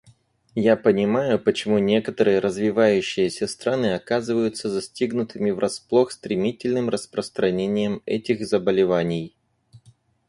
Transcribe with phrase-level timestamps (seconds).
[0.55, 9.35] Я понимаю, почему некоторые развивающиеся страны оказываются застигнутыми врасплох стремительным распространением этих заболеваний.